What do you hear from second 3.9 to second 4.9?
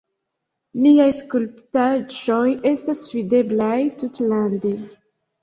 tutlande.